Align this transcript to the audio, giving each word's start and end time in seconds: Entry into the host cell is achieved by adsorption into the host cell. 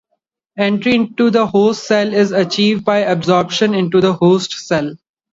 Entry 0.57 0.95
into 0.95 1.29
the 1.29 1.45
host 1.45 1.83
cell 1.87 2.11
is 2.11 2.31
achieved 2.31 2.83
by 2.83 3.03
adsorption 3.03 3.75
into 3.77 4.01
the 4.01 4.13
host 4.13 4.51
cell. 4.53 4.95